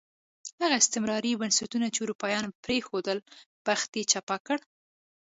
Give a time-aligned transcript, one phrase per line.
[0.61, 3.17] هغه استعماري بنسټونه چې اروپایانو پرېښودل،
[3.67, 4.57] بخت یې چپه کړ.